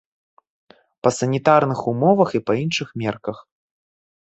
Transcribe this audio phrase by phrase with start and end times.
[1.07, 3.37] Па санітарных умовах і па іншых мерках.